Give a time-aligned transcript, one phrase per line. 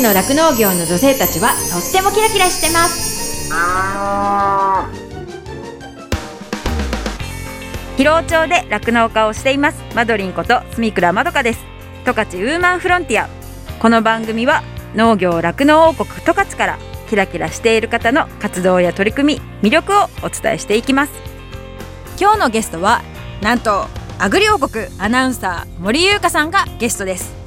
[0.00, 3.50] ちの酪農業の女性たちはとってもキラキラしてます。
[7.98, 9.82] 広尾町で酪農家をしています。
[9.94, 11.60] マドリンこと住倉まどかです。
[12.06, 13.28] 十勝ウーマンフロンティア。
[13.78, 14.62] この番組は
[14.94, 16.78] 農業酪農王国十勝から
[17.10, 21.12] キラキラしている方の活動や取り組み魅力をお伝えしていきます。
[22.18, 23.02] 今日のゲストは
[23.42, 23.86] なんと
[24.18, 27.39] アグリ王国アナウンサー森優香さんがゲストです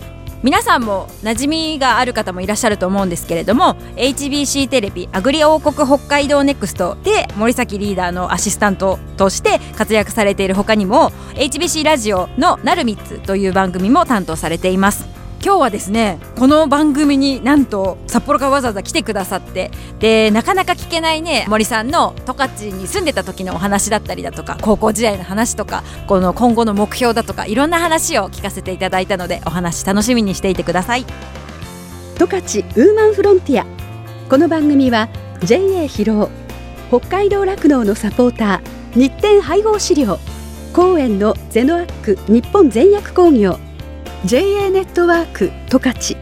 [0.43, 15.12] 皆さんも馴染みがある方もいらっしゃると思うんですけれども HBC テレビアグリ王国北海道ネクストで森崎リーダーのアシスタントとして活躍されている他にも HBC ラジオの「なるみつ」という番組も担当されています。
[15.43, 31.05] 今日はですねこの番組になんと札幌からわざわざ来てくださってでなかなか聞けないね森さんの十勝に住んでた時のお話だったりだとか高校時代の話とかこの今後の目標だとかいろんな話を聞かせていただいたのでお話楽しみにしていてください。
[32.17, 32.39] 十勝
[32.77, 33.65] ウーマンフロンティア。
[34.29, 35.09] この番組は
[35.43, 36.31] JA 広
[36.89, 40.19] 尾北海道酪農のサポーター日展配合飼料
[40.73, 43.59] 公園のゼノアック日本全薬工業
[44.25, 46.17] JA ネットワーク十勝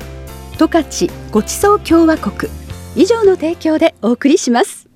[0.58, 2.52] 十勝ごちそう共和国。
[2.96, 4.90] 以上の提供でお送りします。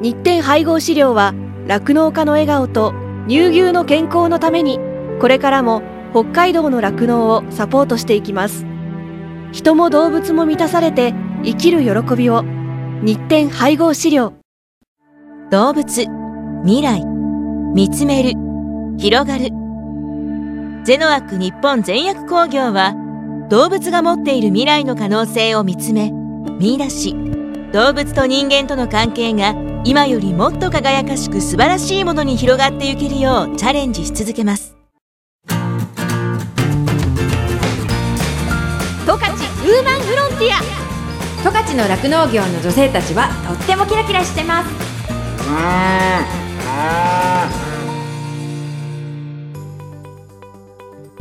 [0.00, 1.34] 日展配合飼料は
[1.66, 2.94] 酪農家の笑顔と
[3.28, 4.80] 乳牛の健康のために
[5.20, 8.64] これからも北海道の酪農をサポートしていきます。
[9.52, 11.12] 人も動物も満たされて
[11.44, 12.44] 生きる喜びを。
[13.02, 14.32] 日展配合飼料。
[15.50, 16.06] 動物
[16.64, 17.04] 未来
[17.74, 18.32] 見つめる
[18.96, 19.50] 広がる
[20.86, 22.94] ゼノアック日本全薬工業は
[23.50, 26.12] 動物が持っている未来の可能性を見つめ
[26.60, 27.12] 見出し
[27.72, 34.76] 動物と人間との関係が今よりもっと輝かしく素晴らしいものに広がっていけるようチャレンジし続けます。
[35.48, 35.56] 十
[39.12, 40.60] 勝ウーマンフロンティア。
[41.42, 44.70] 十勝の酪農業の女性たちはとってもキラキラしてます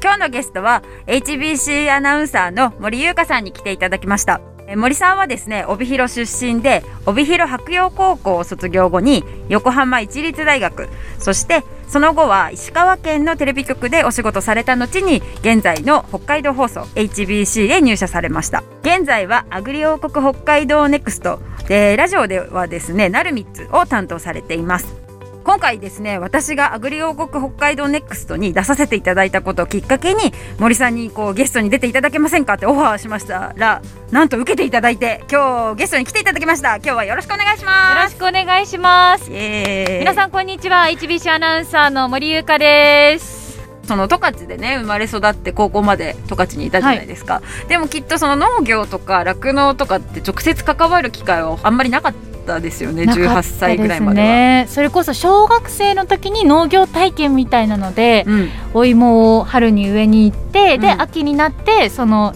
[0.06, 4.40] 今日のゲストは HBC アナウンサーの森優香さんに来ていただきました。
[4.76, 18.64] 森さんはですね帯広出身で帯広白洋高校を卒業後に横浜市立大学そしてその後は石川県のテレビ局でお仕事された後に現在の北海道放送 HBC へ入社されました。
[18.84, 25.05] 現在はアグリ王国北海道ネクストでラジオではですねなるみつを担当されています。
[25.46, 39.30] 今回ですね私がアグリ王国北海道ネクストに出させていただいたことをきっかけに森さんにこうゲストに出ていただけませんかってオファーしましたらなんと受けていただいて今日ゲストに来ていただきました今日はよろしくお願いしよますろしくお願いします。
[39.30, 40.86] 皆さんこんにちは。
[40.86, 43.46] HBC アナウンサーの森優香です。
[43.88, 54.28] その十勝でね生まれ育って高校まで十勝にいたじゃないですか、でもきっとその農業とか酪農とかって直接関わる機会はあんまりなかったですよね18歳ぐらいまでは。
[54.28, 58.50] ね、それこそ小学生の時に農業体験みたいなので、うん。
[58.74, 61.02] お芋を春に植えに行って、でうん。
[61.02, 62.34] 秋になってその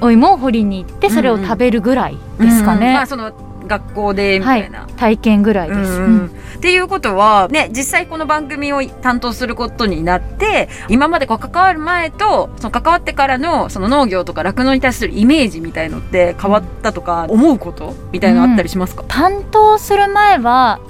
[0.00, 2.88] お芋を掘りに行ってそれを食べるぐらいですかね。
[2.88, 2.94] うん。
[2.94, 3.32] まあその
[3.66, 5.78] 学校でみたいな、体験ぐらいです。
[5.78, 6.30] うんうん。
[6.60, 20.80] っていうことはね実際この番組を担当することになって今までこう関わる前とその関わってからのその農業とか酪農に対するイメージみたいのって変わったとか思うことみたいなのあったりしますか、担当する前は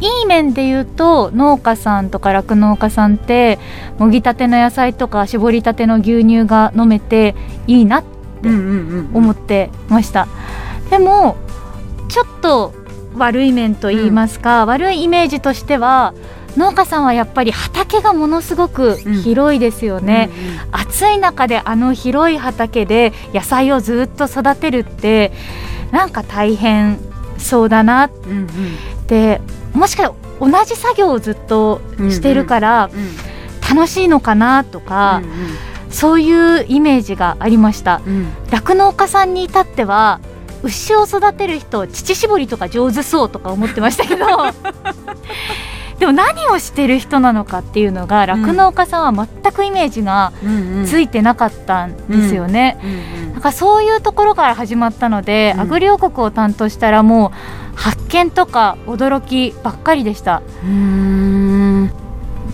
[0.00, 3.58] いい面で言うと農家さんとか酪農家さんって
[3.98, 7.34] もぎたての野菜とか絞りたての牛乳が飲めて
[7.66, 9.10] いいなってうんうんうん。
[9.12, 10.26] 思ってました、
[10.88, 11.36] でも
[12.10, 12.74] ちょっと
[13.16, 16.14] 悪い面と言いますか、悪いイメージとしては
[16.56, 20.30] 農家さんはやっぱり畑がものすごく広いですよね、
[20.72, 25.32] 暑い中であの広い畑で野菜をずっと育てるって
[25.92, 26.98] なんか大変
[27.38, 28.04] そうだな。
[28.04, 28.48] っうんうん。
[29.06, 29.40] て
[29.72, 35.22] もしかしたら同じ作業をずっとしてるからうん楽しいのかなとか、
[35.90, 38.02] そういうイメージがありました。
[38.04, 38.26] うんうん。
[38.50, 40.20] 酪農家さんに至っては
[40.62, 44.26] 牛を育てる人乳搾りとか上手そうとか思ってましたけど。
[45.98, 50.32] でも何をしてる人なのかっていうのが酪農家さんは全くイメージが
[50.86, 52.78] ついてなかったんですよね。
[53.34, 55.60] なんかそういうところから始まったので、うん。
[55.60, 57.32] アグリ王国を担当したらも
[57.74, 60.40] う発見とか驚きばっかりでした。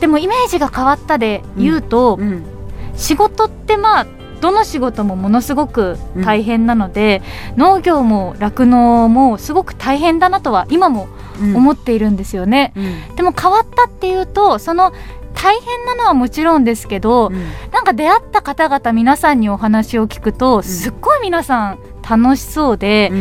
[0.00, 2.44] でもイメージが変わったで言うと、うん。
[2.96, 4.06] 仕事ってまあ
[4.40, 7.22] どの仕事もものすごく大変なので、
[7.56, 11.08] 農業も酪農もすごく大変だなとは今も
[11.40, 11.54] うん。
[11.54, 13.16] 思っているんですよね、うん。
[13.16, 14.92] でも変わったっていうとその
[15.34, 17.34] 大変なのはもちろんですけど、うん。
[17.72, 21.78] なんか出会った方々皆さんにお話を聞くと、すっごい皆さん
[22.08, 23.12] 楽しそうで、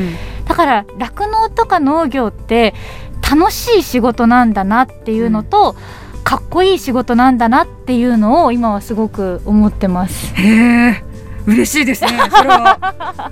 [0.48, 2.74] だから酪農とか農業って
[3.30, 5.76] 楽しい仕事なんだなっていうのと、
[6.24, 10.34] かっこいい仕事なんだなっていうのを今はすごく思ってます。
[10.36, 11.04] へえ
[11.48, 13.32] 嬉しいですね それは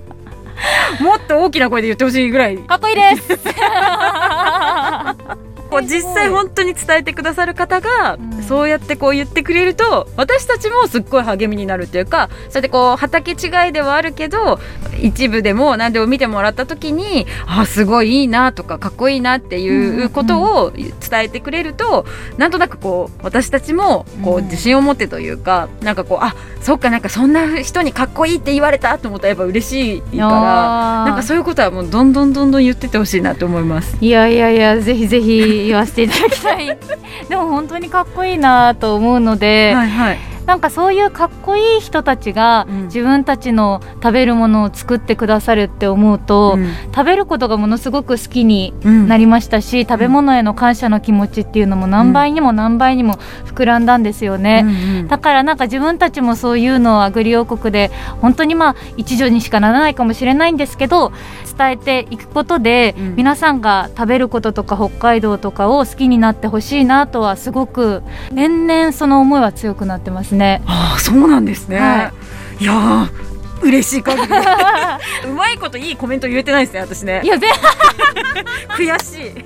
[1.00, 3.34] もっと大きな声で言ってほしいぐらいかっこいいです。
[5.74, 8.44] こう実際本当に伝えてくださる方が、うん。
[8.44, 14.60] そうやってこう言ってくれると私たちもすっごい励みになるっていうかそうやってこう畑違いではあるけど
[15.02, 22.06] 一部でも何でも見てもらった時にあすごいいいなとかかっこいいなっていうことを伝えてくれると、
[22.38, 24.44] なんとなくこう私たちもこううん。
[24.54, 30.28] 自信を持ってというか、なんかこうあそっかなんかそんな人にかっこいいって言われたと思ったらやっぱ嬉しいから。
[30.28, 33.98] ななんかそういうことはもうどんどんどんどん言ってってほしいなと思います。
[34.00, 36.78] いやいやいやぜひぜひ言わせていただきたい
[37.30, 40.33] でも本当にかっこいいなと思うので、はいはい。
[40.46, 42.84] なんかそういうかっこいい人たちがうん。
[42.94, 46.58] 自分たちの食べるものを作ってくださるって思うと、
[46.94, 54.64] 食べることがものすごく好きにうんなりましたし、食べ物への感謝の気持ちっていうのも何倍にも何倍にも膨らんだんですよね。
[54.66, 57.92] うんだからなんか自分たちもそういうのをアグリ王国で
[58.22, 61.12] 本当にまあ一助にしかならないかもしれないんですけど
[61.58, 63.16] 伝えていくことで、うん。
[63.16, 70.62] 皆さんが食べることとか北海道とかを好きになってほしいなとはすごく年々その思いは強くなってますね。
[70.66, 72.12] ああそうなんですね。、は
[72.60, 72.64] い。
[72.66, 73.24] やー
[73.64, 74.28] 嬉しい限り。
[75.30, 77.22] うまいこといいコメント言えてないですね私ね。
[77.24, 77.50] いや全
[78.76, 79.46] 悔しい。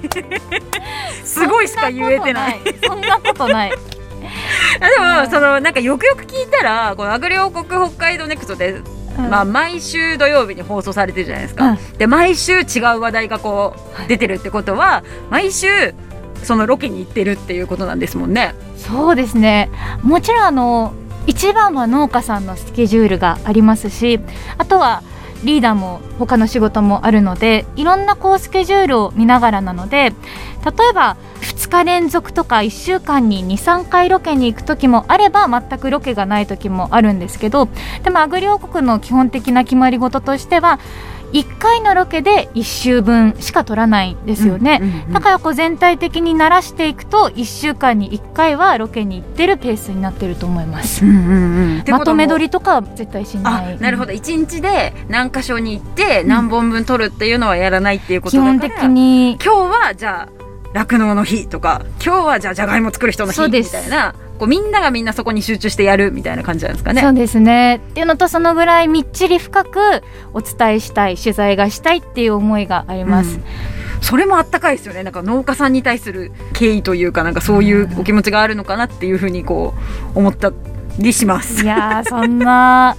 [1.23, 2.59] すごいしか言えてない。
[2.85, 3.73] そんなことない。
[4.79, 8.81] あでもそのなんかよくよく聞いたらこのアグリ王国北海道ネクストで、
[9.17, 13.75] まあ毎週土曜日に放送されてるじゃないですか、で毎週違う話題がこ
[14.05, 15.93] う出てるってことは毎週
[16.43, 18.53] そのロケに行ってるっていうことなんですもんね。
[18.77, 19.69] そうですね。
[20.03, 20.93] もちろんあの
[21.27, 24.19] 一番は農家さんのスケジュールがありますし
[24.57, 25.03] あとは
[25.43, 30.13] リーダーも他の仕事もあるのでいろんなこうスケジュールを見ながらなので
[30.65, 37.69] 例えば2日連続とか1週間に23回ロケに行く時もあれば全くロケがない時もあるんですけど
[38.03, 40.79] でもアグリ王国の基本的な決まり事としては
[41.33, 44.79] 1回のロケで1週分しか取らないんですよね。
[44.81, 51.05] うんうんうんだからこう全体的に慣らしていくと1週間に1回はロケに行ってるペースになってると思います。
[51.05, 53.75] うんうんうんまとめ撮りりとかは絶対しない。
[53.75, 54.07] あなるほど。
[54.07, 59.49] ど一日で何箇所に行って何本分取るっていうのはやらないっていうこと基だから本的に今日
[59.87, 60.37] はじゃあ
[60.73, 67.01] 酪農の日とか今日はじゃあじゃがいも作る人の日みそうですたいなこうみんながみんなそこに集中してやるみたいな感じなんですかね。
[67.01, 67.75] そうですね。
[67.75, 70.03] っていうのとそのぐらいみっちり深く
[70.33, 73.35] お伝えしたい取材がしたいっていう思いがあります。
[73.35, 73.43] うん
[74.01, 79.73] それもあったかいですよねなんか農家さんに対する敬意というかなんかそういうお気持ちがあるのかなっていうふうにこ
[80.15, 80.51] う思った
[80.99, 81.63] りします。
[81.63, 82.95] いやーそんな。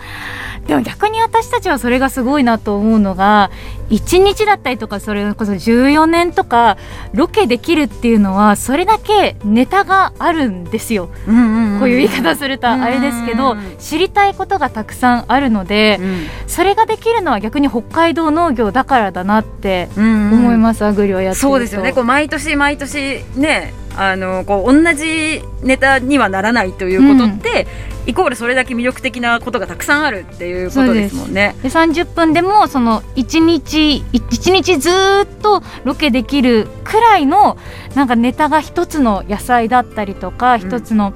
[0.66, 3.50] でも逆に私たちはそれがすごいなと思うのが
[3.88, 6.76] 1日だったりとかそれこそ14年とか
[7.14, 11.08] ロケできるっていうのはそれだけネタがあるんですよ。
[11.26, 11.78] うんうんうん。
[11.80, 16.00] こういう言い方するとあれですけどうん知りたいことがたくさんあるので
[16.46, 20.38] それができるのは逆に北海道農業だからだなってうんうん。
[20.38, 21.48] 思います、アグリをやってると。
[21.48, 21.94] そうですよね。
[21.94, 27.66] こう毎年毎年ねあのこう同じネタにはならないということって、
[28.06, 31.56] イコールそれだけ魅力的なことがたくさんあるっていうことですもんね。
[31.62, 37.58] で30分でもその1日1日ずーっとロケできるくらいの
[37.96, 41.12] なんかネタが一つの野菜だったりとか一、つの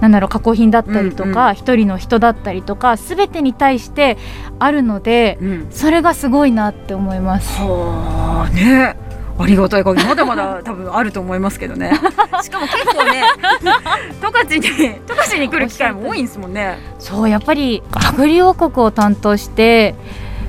[0.00, 4.18] なんだろう加工品だったりとうんか一、人の人だったりとか全てに対して
[4.58, 5.66] あるのでうん。
[5.70, 7.58] それがすごいなって思います。
[7.62, 9.07] はあね
[9.38, 11.92] ありがたい限りまだまだ多分あると思いますけどね
[12.42, 13.22] しかも結構ね
[14.20, 19.94] 十勝に十勝に来る機会も多いんですもんねそうやっぱりアグリ王国を担当して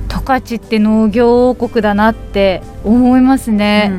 [0.08, 3.92] 十勝って農業王国だなって思いますね。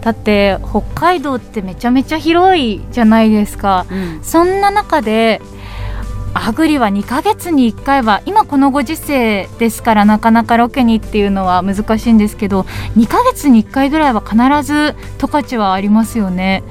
[0.00, 3.84] だって北海道ってめちゃめちゃ広いじゃないですか。
[3.90, 5.42] うんうんそんな中で
[6.32, 12.62] アグリは2ヶ月に1回は今このご時世ですからなかなかロケにっていうのは難しいんですけど
[12.96, 16.62] 2ヶ月に1回ぐらいは必ず十勝はありますよね。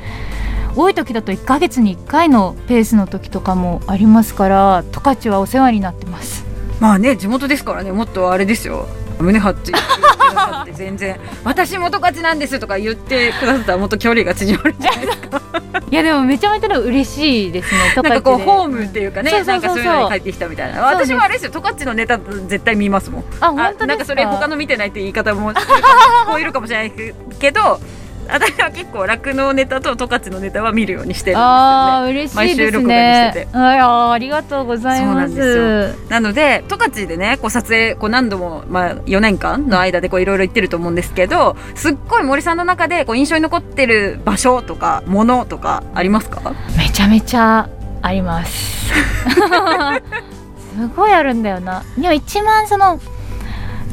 [0.76, 6.46] 多い時だと1ヶ月に1回のペースの時とかもありますから十勝はお世話になってます。
[6.80, 8.88] まあね地元ですからねもっとあれですよ。
[9.20, 15.42] 胸張って言って全然私も十勝なんですとか言ってくださったらもっと距離が縮まるんじゃないですか。
[15.92, 17.80] いやでもめちゃめちゃ嬉しいですね。
[17.96, 23.24] 十 なんかこうホームっていうかねなんかそういうのに帰ってきたみたいな私もあれですよ十勝のネタ絶対見ますもん。
[23.42, 25.60] あ本当なんかそれ他の見てないって言い方も聞
[26.28, 26.92] こえるかもしれない
[27.40, 27.80] けど
[28.32, 33.58] 私は結構酪農ネタと十勝のネタは見るようにしてるんですよあねー嬉しいです毎週録画にねしてて。
[33.58, 35.96] あありがとうございます。
[36.10, 46.42] なので十勝でねこう撮影こう何度も、まあ、4年間の間でこういろいろ行ってると思うんですけどすっごい森さんの中でこう印象に残ってる場所とかものとかありますか？
[46.78, 47.68] めちゃめちゃ
[48.02, 48.90] あります。
[50.80, 51.84] すごいあるんだよな。
[51.98, 53.00] でも一番その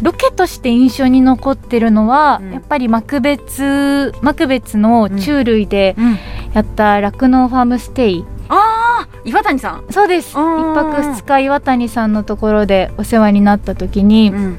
[0.03, 2.53] ロケとして印象に残ってるのは、うん。
[2.53, 6.19] やっぱり幕別幕別の虫類でうん。
[6.55, 9.85] やった酪農ファームステイ、ああ岩谷さん。
[9.91, 10.31] そうです。
[10.31, 10.75] 一うん。
[10.75, 14.59] 泊二日岩谷さんのところでお世話になった時に、ん。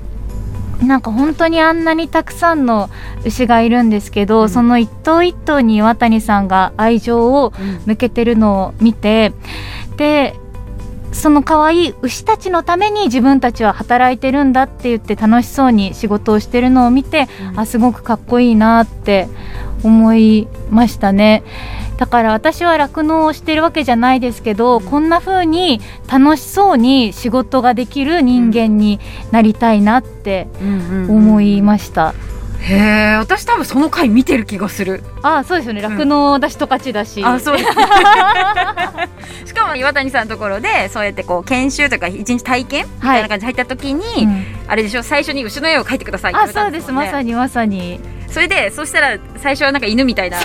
[0.84, 2.89] なんか本当にあんなにたくさんの
[3.25, 4.50] 牛がいるんですけど、うん。
[4.50, 7.51] その一頭一頭に岩谷さんが愛情を
[7.86, 9.34] 向けてるのを見て
[9.98, 10.36] で
[11.17, 17.59] その可愛い牛たちのために自分たちは働いてるんだって言って楽しそうに仕事をしてるのを見て、うん。
[17.59, 19.27] あすごくかっこいいなって
[19.83, 21.43] 思いましたね。
[21.97, 29.00] だから私は酪農をしてるわけじゃないですけど、こんな風に楽しそうに仕事ができる人間に
[29.31, 30.47] なりたいなって
[31.09, 32.13] 思いました、
[32.59, 35.01] へえ私多分その回見てる気がする
[35.36, 35.81] あそうですよね。
[35.81, 37.69] 酪農だし十勝だし、あそうです
[39.46, 44.46] しかも岩谷さんのところでそうやってこう研修とか一日体験みたいな感じで入った時に、うん。
[44.67, 46.91] あれでしょ最初に牛の絵を描いてくださいって言われたあそうんです。
[46.91, 48.00] まさにまさに。
[48.29, 50.38] それでそしたら最初はなんか犬みたいな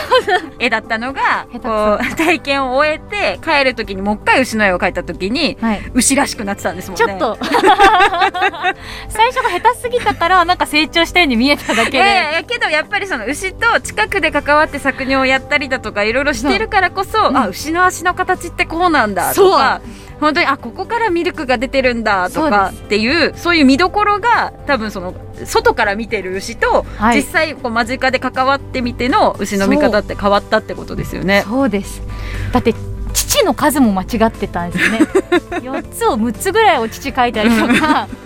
[0.61, 5.91] 絵だったのがこう体験を終えて帰る時にもう一回牛の絵を描いた時にはい。
[5.93, 7.05] 牛らしくなってたんですもんね。
[7.07, 7.39] ちょっと。
[9.09, 17.33] 最初が下手すぎたからなんか成長したように見えただけで、いやいやいやけどやっぱりその牛と近くで関わって搾乳をやったりだとかいろいろしてるからこそ、う。
[17.33, 19.81] んあ牛の足の形ってこうなんだとか
[20.21, 25.15] 本当にあここからミルクが出てるんだとかっていうそういう見どころが多分その
[25.45, 27.17] 外から見てる牛と、はい。
[27.19, 31.45] 実際こう間近で関わってみての牛の見方って変わったってことですよね。
[31.47, 31.69] そう。
[31.69, 32.03] です。
[32.53, 32.75] だって
[33.13, 34.99] 父の数も間違ってたんですね。
[35.63, 38.09] 4つを6つぐらいお乳書いたりとか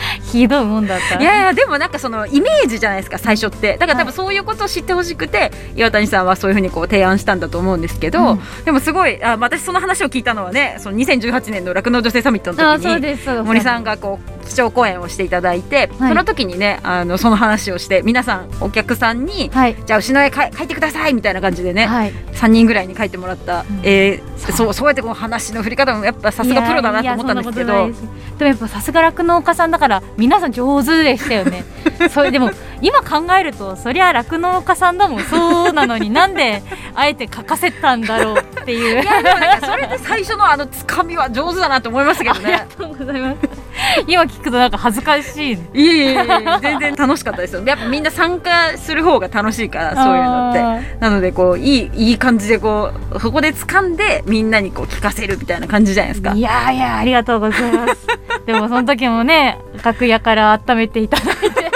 [0.38, 1.20] ひどいもんだった。
[1.20, 3.76] いやいやでもなんかそのイメージじゃないですか最初って。
[3.78, 8.40] だから多分そういうことを知ってほしくて、岩谷さんはそういうふうにこう提案したんだと思うんですけど、うん。
[8.64, 16.08] でもすごいあ私その話を聞いたのはねその2018年の酪農女性サミットの時に森さんがこう基調講演をしていただいて、はい。
[16.08, 19.76] その時にねあのその話をして皆さんお客さんに、はい。
[19.84, 22.12] じゃあ牛の絵か描いてくださいみたいな感じでね、はい。
[22.34, 23.64] 3人ぐらいに描いてもらった。
[23.68, 23.80] うん。
[23.82, 27.90] 絵、そうそうやってこう話の振り方もやっぱさすがプロだなと思ったんですけど。
[28.38, 31.64] でもやっぱさすが酪農家さんだから皆さん上手でしたよね。
[32.12, 32.50] それでも
[32.82, 35.24] 今考えるとそりゃ酪農家さんだもん。
[35.24, 36.62] そうなのになんで
[36.94, 39.02] あえて書かせたんだろうっていう。
[39.02, 42.66] いやでもなんかそれで最初のあのつかみは上手だなと思いましたけどありがね。
[42.76, 43.59] とうございます
[44.06, 45.52] 今聞くとなんか恥ずかしい。
[45.52, 46.24] いえいえ
[46.60, 47.62] 全然楽しかったですよ。
[47.64, 51.00] やっぱみんな参加する方が楽しいからそういうのってって。
[51.00, 56.32] なのでこういいいい感じでこうそこで掴んでみんなにこう聞かせるみたいな感じじゃないですか。
[56.34, 58.06] いやいやありがとうございます。
[58.46, 61.70] でもその時もね楽屋から温めていただいて。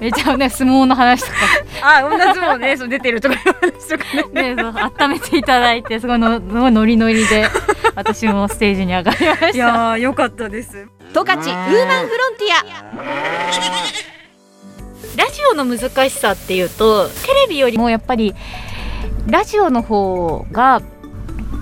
[0.00, 1.32] めちゃね相撲の話とか
[1.82, 4.54] あ同じもんねそう出てるとかいう話とかね。
[4.54, 4.74] ねそう
[5.06, 7.48] 温めていただいてすごいのすごいノリノリで
[7.94, 9.48] 私もステージに上がりました。
[9.50, 10.86] いやーよかったです。
[11.12, 12.64] 十勝ウーマンフロンティア。
[15.16, 17.14] ラジオの難しさっていうとテ
[17.46, 18.34] レビよりもやっぱり
[19.26, 20.82] ラジオの方が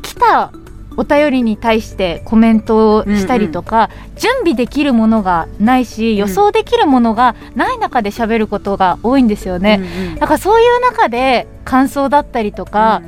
[0.03, 0.53] 来た
[0.97, 9.81] お便りに対してコメントをしたりとか、準備できるものがないし予想できるものがない中で喋ることが多いんですよね、
[10.19, 13.03] だからそういう中で感想だったりとか、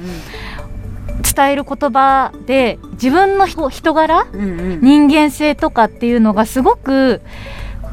[1.35, 4.81] 伝える言葉で自分の人人柄うんうんうん。
[4.81, 7.21] 人間性とかっていうのがすごく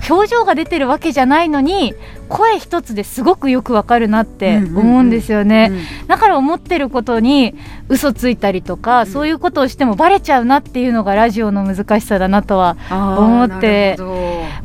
[0.09, 1.93] 表情が出てるわけじゃないのに
[2.29, 5.71] 声一つですごくよくわかるなって思うんですよね、
[6.07, 7.55] だから思ってることに
[7.89, 13.97] 嘘ついたりとか、そういうことをしてもバレちゃうなっていうのがラジオの難しさだなとは思って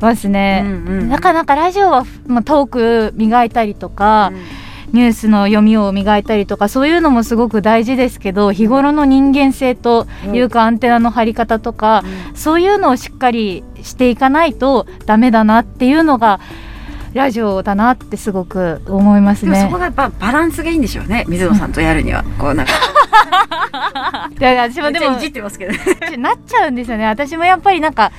[0.01, 1.09] ますね、うんうん。
[1.09, 4.33] なかなかラジオは、まあ、トーク磨いたりとか、
[4.93, 12.03] ニュースの読みを磨いたりとかそういうのもすごく大事ですけど日頃の人間性というかアンテナの張り方とか、
[12.35, 16.41] そういうのをしっかりしていかないとダメだなっていうのが
[17.15, 19.53] ラジオだなってすごく思いますね。
[19.53, 19.79] でもそこ。
[19.79, 21.25] がやっぱバランスがいいんでしょうね。
[21.29, 22.23] 水野さんとやるには。
[22.39, 22.73] こうなんか。
[24.39, 25.79] で私もでもいじってますけどね。
[26.19, 27.07] なっちゃうんですよね。
[27.07, 28.13] 私もやっぱりなんか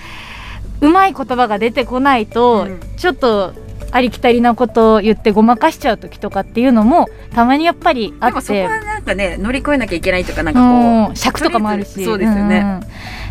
[0.82, 2.80] うまい言葉が出てこないと、うん。
[2.98, 3.54] ちょっと
[3.92, 11.10] ありきたりなことを言ってごまかしちゃう時とかっていうのもたまにやっぱりあでもってそこはなんかね乗り越えなきゃいけないとかなんかこう。
[11.10, 11.16] うん。
[11.16, 12.04] 尺とかもあるし。
[12.04, 12.89] そうですよね、うん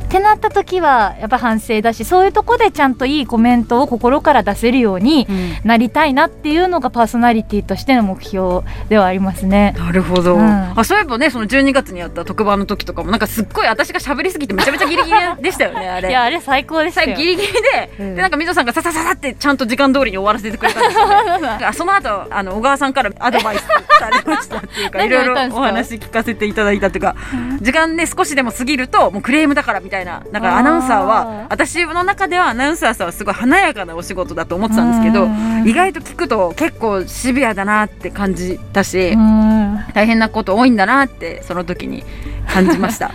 [0.09, 5.27] ってなった時はやっぱ反省だしそういうとこでちゃんといいコメントを心から出せるように
[5.65, 9.75] なりたいなっていうのがパーソナリティとしての目標ではありますね。
[9.77, 10.41] なるほど、うん。
[10.43, 16.09] あそういえばねその12月にやった特番の時とかもなんかすっごい私が喋りすぎてめちゃめちゃギリギリでしたよねあれ。
[16.09, 18.15] いやあれ最高でしたギリギリで,、うん。
[18.15, 21.07] でなんか水野さんがささささってちゃんと時間通りに終わらせてくれたんですよ。
[21.07, 23.67] ね あその後あの小川さんからアドバイス
[23.99, 27.15] され ましたっていうかい何ろいろお話聞かせていただいたっていうか
[27.61, 35.69] 時間ね少しでも過ぎるともうクレームだからみたいなだからアナウンサーは私の中ではアナウンサーさんはすごい華やかなお仕事だと思ってたんですけどうん。
[35.69, 39.79] 意外と聞くと結構シビアだなって感じたしうん。
[39.95, 42.05] 大変なこと多いんだなってその時に
[42.47, 43.13] 感じました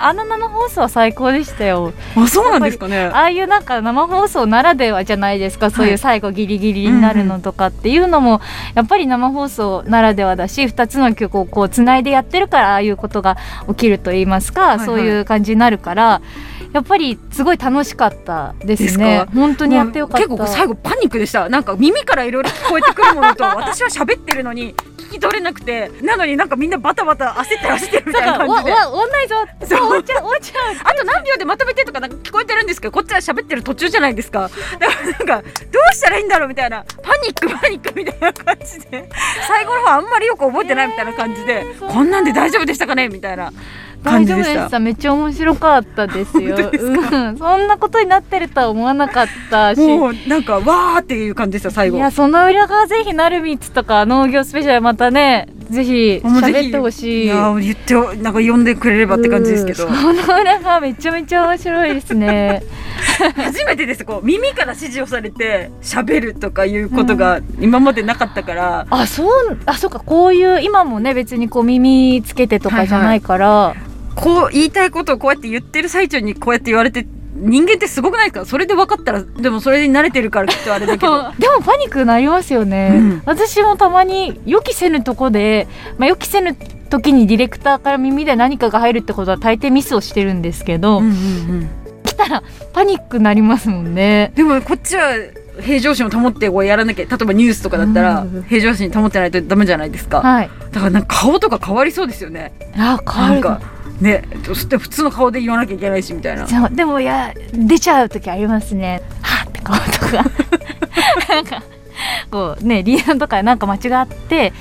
[0.00, 1.92] あの生放送は最高でしたよ。
[2.16, 3.06] あそうなんですかね。
[3.06, 5.70] ああいうなんか生放送ならではじゃないですか。
[5.70, 8.40] そういう最後ギリギリになるのとかっていうのも
[8.74, 13.36] やっぱり生放送ならではだし2つの曲をこうつないでやってるからああいうことが
[13.68, 14.86] 起きると言いますか、いはい。
[14.86, 16.22] そういう感じになるから
[16.72, 19.24] やっぱりすごい楽しかったですね。
[19.26, 19.32] か？
[19.32, 20.28] 本当にやってよかった。
[20.28, 21.48] 結構最後パニックでした。
[21.48, 28.70] なんか耳からいろいろ聞こえてくるものと 私は喋ってるのに聞き取れなくてなのになんかみんなバタバタ焦ってる焦ってるみたいな感じで。
[28.70, 29.34] ないぞ。
[29.66, 29.78] そう。
[29.78, 30.76] 終わっちゃう終わっちゃう。
[30.84, 34.50] あと何秒でまとめてとかなんか聞こえてるんですけどこっちは喋ってる途中じゃないですか。
[34.78, 39.08] だからなんかどうしたらいいんだろうみたいなパニックパニックみたいな感じで。
[39.46, 43.52] 最後の方あんまりよく覚えてないみたいな感じで、こんなんで大丈夫でしたかねみたいな
[44.02, 44.78] 感大丈夫でした。
[44.78, 46.56] めっちゃ面白かったですよ。
[47.38, 49.80] そんなことになってるとは思わなかったし。
[49.80, 51.96] もうなんかわーっていう感じでした最後。
[51.98, 57.24] いやその裏側ぜひなるみつとか農業スペシャルまたねぜひ喋ってほしい。
[57.24, 59.86] いやー言ってよなんか呼んでくれればって感じですけど。
[59.86, 59.94] うん。
[59.94, 62.62] その裏側めちゃめちゃ面白いですね。
[63.36, 64.04] 初めてです。
[64.04, 70.00] こう耳から指示をされて喋るとかいうことが今までなかったから、あそうあそうか。
[70.00, 73.74] こういう今もね別にこう耳つけてとかじゃないから、
[74.20, 78.46] こう言いたいことをこうやって言ってる最中にこうやって言われて人間ってすごくないですか？
[78.46, 81.30] それで分かったらでもそれに慣れてるからきっとあれだけど。
[81.38, 83.22] でもパニックになりますよね、うん。
[83.26, 86.56] 私もたまに予期せぬとこで、まあ、予期せぬ
[86.90, 91.68] 時にディレクターから耳で何かが入るってことは大抵ミスをしてるんですけど、うんうんうん。
[92.02, 94.32] 来たらパニックになりますもんね。
[94.34, 95.12] でもこっちは
[95.60, 100.22] 平常心を保ってこうやらなきゃ例えばニュースとかだったらうん平常心保ってないとダメじゃないですか。
[100.22, 100.50] はい。
[100.72, 102.52] だからなんか顔とか変わりそうですよね。
[102.76, 103.34] あ変わる。
[103.34, 103.60] なんか
[104.00, 106.46] ねそして普通の顔で言わなきゃいけないしみたいな。
[106.46, 109.02] そうでもいや出ちゃう時ありますね。
[109.22, 110.24] はっって顔とか。
[111.34, 111.62] なんか
[112.30, 114.52] こうねリードとかなんか間違って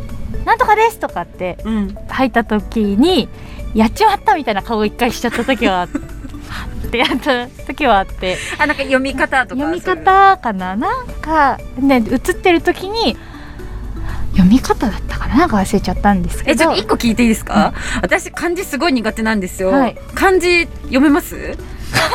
[0.44, 1.94] 「なんとかです」とかってうん。
[2.08, 3.28] 入った時に
[3.74, 5.84] やっちまったみたいな顔一回しちゃった時は
[6.86, 8.38] ってやった時はあって。
[8.58, 9.60] あなんか読み方とか。
[9.60, 10.76] 読み方かな。
[10.76, 13.16] なんかね映ってる時に
[14.36, 15.36] 読み方だったかな？
[15.36, 16.50] なんか忘れちゃったんですけど。
[16.52, 17.72] えちょっと一個聞いていいですか、
[18.02, 19.96] 私漢字すごい苦手なんですよ、はい。
[20.14, 21.56] 漢字読めます？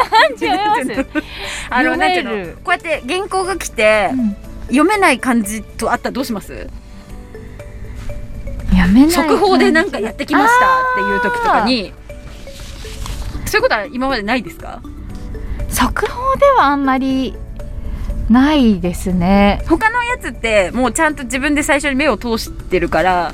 [0.09, 1.07] 漢字読めます。
[1.69, 2.53] あのなんていうの？
[2.57, 4.35] こうやって原稿が来て、うん。
[4.67, 6.69] 読めない漢字とあったらどうします？
[8.69, 9.11] 読めない。
[9.11, 11.93] 速報でなんかやってきましたっていう時とかに。
[13.45, 14.81] そういうことは今までないですか？
[15.67, 17.35] 速報ではあんまり
[18.31, 19.63] ないですね。
[19.67, 23.33] 他のやつってもうちゃんと自分で最初に目を通してるから。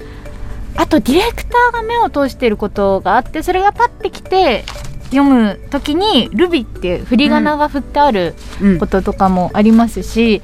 [0.80, 4.64] あとディレクターが目を通してることがあってそれがパッてきて
[5.06, 8.78] 読む時に「ルビ」って振り仮名が振ってあるうん。
[8.78, 10.44] こととかもありますし、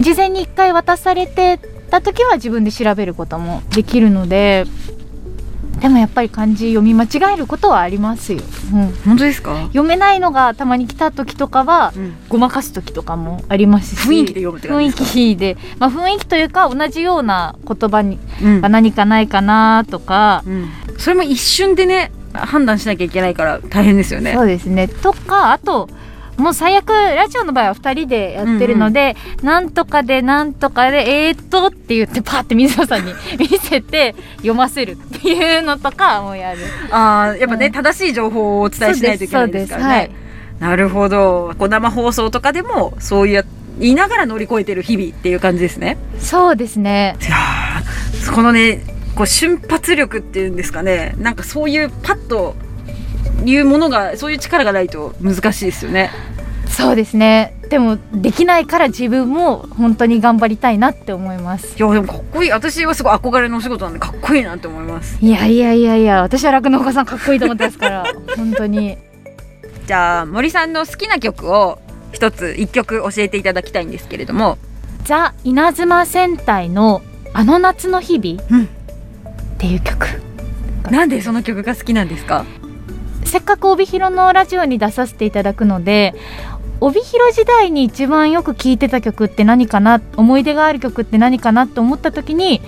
[0.00, 1.58] 事前に1回渡されて
[1.90, 4.64] た時は自分で調べることもできるので
[5.80, 8.40] でもやっぱり漢字読み間違えることはありますよ、
[8.74, 11.92] うん、本当ですか、読めないのがたまに来た時とかは
[12.28, 15.12] ごまかす時とかもありますし雰囲気で読むって感じ雰囲ですか？
[15.12, 18.60] 気で、まあ、雰囲気というか同じような言葉にうん。
[18.60, 20.68] が何かないかなとか、うん。
[20.98, 24.34] それも一瞬でね判断しなきゃいけないから大変ですよね。
[24.34, 24.86] そうですね。
[24.86, 25.88] とかあと
[26.40, 36.58] もう最悪ラジオの場合は2人でやってるので、なんとかでなんとかでえー、っとって言ってパーって水野さんに 見せて読ませるっていうのとかもやる。
[36.90, 37.72] ああやっぱね、うん。
[37.72, 40.10] 正しい情報をお伝えしないといけないですからね、
[40.58, 41.54] なるほど。
[41.58, 43.44] こう生放送とかでもそういう
[43.78, 45.96] 言いながら乗り越えてる日々っていう感じですね。
[46.18, 47.16] そうですね。
[47.20, 48.80] いやーこのね
[49.14, 51.14] こう瞬発力っていうんですかね。
[51.18, 52.54] なんかそういうパッと
[53.44, 56.10] いうものがそういう力がないと難しいですよね。
[56.68, 57.54] そうですね。
[57.68, 61.76] でもできないから自分も本当に頑張りたいなって思います。
[61.78, 62.50] いやでもかっこいい。
[62.50, 65.18] 私はすごい憧れのお仕事なんでかっこいいなって思います。
[65.20, 68.04] いやいやいやいや私は酪農家さんかっこいいと思ってますから
[68.36, 68.96] 本当に。
[69.86, 71.78] じゃあ森さんの好きな曲を
[72.12, 74.58] 一つ一曲教えていただきたいんですけれども。
[75.04, 77.02] ザ・稲妻戦隊の
[77.32, 78.64] 「あの夏の日々」うん。
[78.64, 78.66] っ
[79.58, 80.06] ていう曲
[80.90, 82.44] なんでその曲が好きなんですか？
[83.30, 86.16] せっかく帯広のラジオに出させていただくので
[86.80, 92.60] 帯広時代に一番よく聴いてた曲って何かな思い出がある曲って何かなと思った時に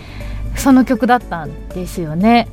[0.54, 2.46] その曲だったんですよね。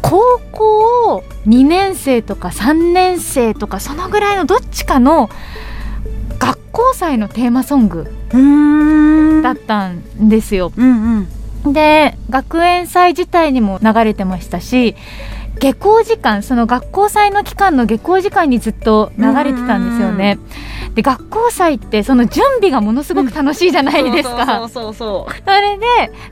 [0.00, 5.30] 高校2年生とか3年生とかそのぐらいのどっちかの
[6.40, 10.72] 学校祭のテーマソングだったんですよ。
[10.76, 11.28] うんうん
[11.72, 14.96] で学園祭自体にも流れてましたし
[15.62, 20.40] 下校時間その学校祭の期間の下校時間にずっと流れてたんですよね。
[20.96, 24.68] で学校祭ってその準備がものすごく楽しいじゃないですか。
[24.68, 24.92] そ
[25.46, 25.86] れで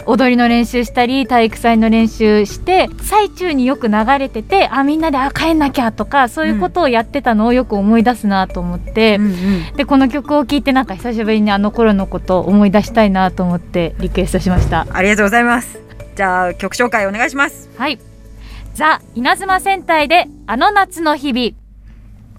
[0.04, 14.88] 踊りの練習したり体育祭の練習して最中によく流れててあみんなであ帰んなきゃとかそういうことをやってたのをよく思い出すなと思って、うんうんでこの曲を聴いてなんか久しぶりにあの頃のことを思い出したいなと思ってリクエストしました。
[14.90, 15.78] ありがとうございます
[16.16, 18.09] じゃあ曲紹介お願いしますはい。
[18.74, 21.56] ザ・稲妻戦隊であの夏の日々。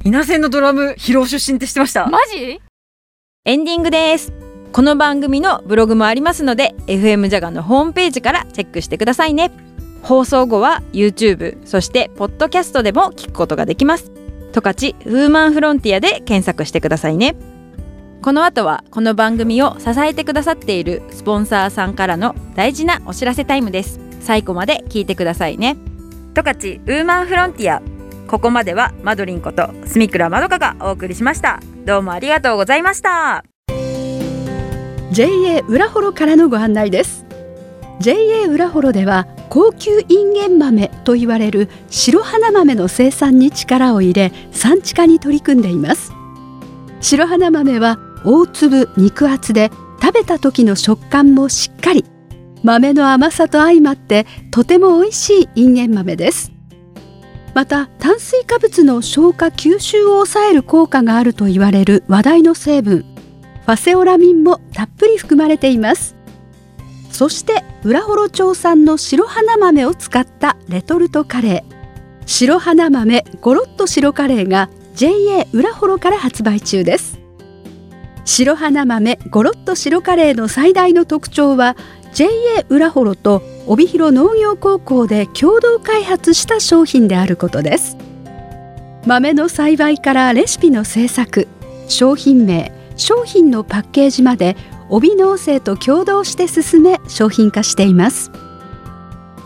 [0.04, 2.08] 稲線のドラム広尾出身って知ってました？
[2.08, 2.60] マジ？
[3.46, 4.34] エンディングです。
[4.72, 9.52] この番組のブログもありますので FM ジャガのホームページからチェックしてくださいね。
[10.02, 14.12] 放送後は YouTube そしてポッドキャストでも聞くことができます。
[14.54, 17.36] 十勝ウーマンフロンティアで検索してくださいね。
[18.22, 24.00] この後はこの番組を支えてくださっているスポンサーさんからの大事なお知らせタイムです。
[24.22, 25.76] 最後まで聞いてくださいね
[26.34, 27.82] 十勝ウーマンフロンティア。
[28.28, 31.60] ここまではマドリンこと住倉まどかがお送りしました。
[31.86, 33.44] どうもありがとうございました。
[35.12, 37.26] JA 浦幌からのご案内です。
[38.00, 46.14] JA 浦幌では高級インゲン豆と言われる白花豆の生産に力を入れ産地化に取り組んでいます。
[47.02, 49.70] 白花豆は大粒肉厚で
[50.02, 52.06] 食べた時の食感もしっかり
[52.64, 56.52] 豆の甘さと相まってとても美味しいインゲン豆です。
[57.54, 63.04] また炭水化物の消化吸収を抑える効果があると言われる話題の成分
[63.66, 66.16] ファセオラミンもたっぷり含まれています。
[67.12, 72.26] そして浦幌町産の白花豆を使ったレトルトカレー。
[72.26, 77.20] 白花豆ゴロッと白カレーが JA 浦幌から発売中です。
[78.24, 81.76] 白花豆ゴロッと白カレーの最大の特徴は
[82.14, 82.30] JA
[82.70, 87.98] 浦幌と帯広農業高校で共同開発した商品であることです。
[89.06, 91.48] 豆の栽培からレシピの制作
[91.88, 94.56] 商品名商品のパッケージまで
[94.90, 98.32] 帯農政と共同して進め商品化しています。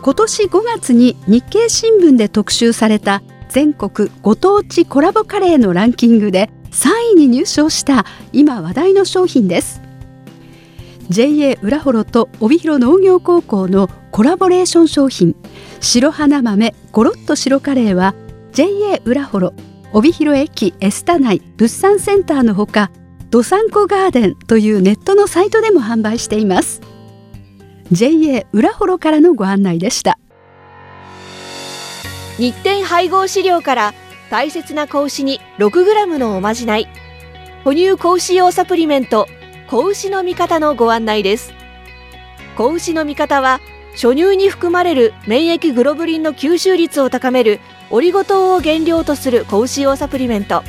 [0.02, 9.85] 今年5月に日経新聞で特集された全国ご当地コラボカレーのランキングで3位に入賞した今話題の商品です。
[11.08, 15.36] JA 浦幌と帯広農業高校のコラボレーション商品。
[15.80, 18.14] 白花豆ゴロッと白カレーは
[18.52, 19.52] JA 浦幌
[19.92, 22.90] 帯広駅エスタ内物産センターのほか
[23.30, 26.80] どさんこガーデンというネットのサイトでも販売しています。
[27.92, 30.18] JA 浦幌からのご案内でした。
[32.38, 33.94] 日展配合飼料から
[34.30, 36.88] 大切な子牛に 6g のおまじない。
[37.64, 39.26] 哺乳子牛用サプリメント
[39.68, 41.52] 子牛の味方のご案内です。
[42.56, 43.60] 子牛の味方は
[43.94, 47.58] 初乳に含まれる免疫グロブリンの吸収率を高める
[47.90, 50.62] オリゴ糖を原料とする子牛用サプリメント。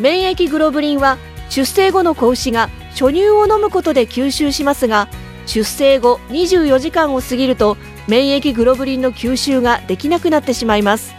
[0.00, 1.18] 免疫グロブリンは
[1.50, 5.08] 出生後の子牛が初乳を飲むことで吸収しますが
[5.44, 7.76] 出生後24時間を過ぎると
[8.08, 11.14] 免疫グロブリンの吸収ができなくなってしまいます。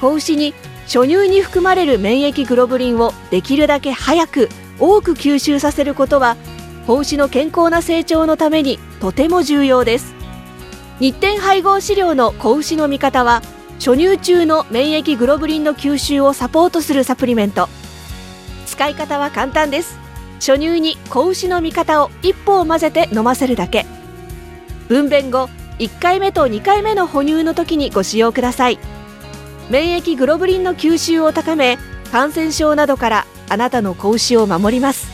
[0.00, 6.36] 子牛に初乳に含まれる免疫グロブリンをできるだけ早く多く吸収させることは
[6.86, 10.14] 子牛の健康な成長のためにとても重要です。
[11.00, 13.42] 日展配合飼料の子牛の味方は
[13.78, 17.68] 初乳中の免疫グロブリンの吸収をサポートするサプリメント。
[18.66, 19.98] 使い方は簡単です。
[20.36, 23.86] 初乳に子牛の味方を一歩を混ぜて飲ませるだけ。
[24.88, 28.78] 分娩後1回目と2回目の哺乳の時にご使用ください。
[29.68, 31.78] 免疫グロブリンの吸収を高め
[32.12, 35.08] 感染症などからあなたの子牛を守ります。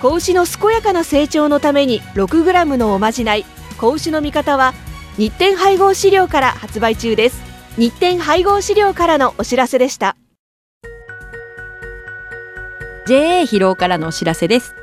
[0.00, 3.44] 子牛の健やかな成長のために 6g のおまじない。
[3.78, 4.74] 子牛の味方は
[5.16, 7.42] 日展配合飼料から発売中です。
[7.76, 10.16] 日展配合飼料からのお知らせでした。
[13.06, 14.74] JA 広尾からのお知らせです。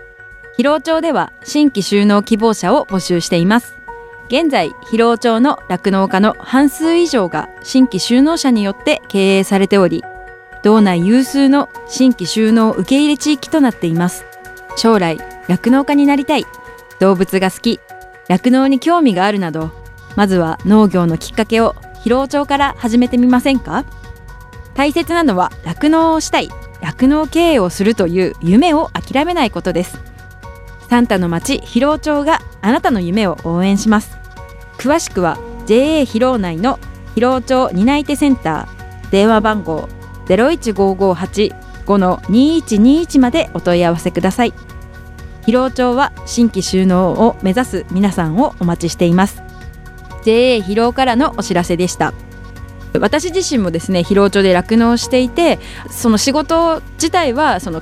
[0.58, 3.76] 広尾町では新規就農希望者を募集しています。
[4.28, 10.04] 現在広尾町の酪農家の半数以上が新規就農者によって経営されており
[10.66, 14.26] 道内有数の新規就農受け入れ地域となっています。
[14.76, 16.46] 将来酪農家になりたい。
[17.00, 17.80] 動物が好き。
[18.30, 19.70] 酪農に興味があるなど
[20.16, 23.86] まずは農業のきっかけを広尾町から始めてみませんか？
[24.74, 26.50] 大切なのは酪農をしたい。
[26.82, 30.00] 酪農経営をするという夢を諦めないことです。
[30.90, 34.18] サンタの町広尾町があなたの夢を応援します。
[34.80, 36.80] 詳しくは JA 広尾内の
[37.14, 39.12] 広尾町担い手センター。
[39.12, 39.88] 電話番号
[40.28, 44.54] 015585-2121までお問い合わせください。
[45.46, 49.44] 広尾町は新規収納を目指す皆さんをお待ちしています。
[50.24, 52.14] JA 広尾からのお知らせでした。
[53.00, 55.60] 私自身もですね広尾町で酪農していて
[55.90, 57.82] その仕事自体はその